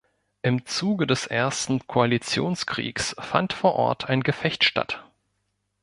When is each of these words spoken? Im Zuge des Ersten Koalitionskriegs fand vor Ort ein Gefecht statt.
Im 0.41 0.65
Zuge 0.65 1.05
des 1.05 1.27
Ersten 1.27 1.85
Koalitionskriegs 1.85 3.15
fand 3.19 3.53
vor 3.53 3.73
Ort 3.75 4.09
ein 4.09 4.23
Gefecht 4.23 4.63
statt. 4.63 5.03